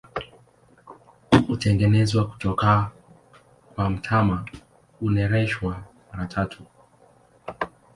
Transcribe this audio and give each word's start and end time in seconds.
Hutengenezwa 1.47 2.27
kutoka 2.27 2.91
kwa 3.75 3.89
mtama, 3.89 4.45
hunereshwa 4.99 5.83
mara 6.11 6.25
tatu. 6.25 6.63